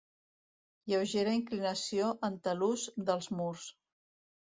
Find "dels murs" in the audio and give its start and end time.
3.11-3.73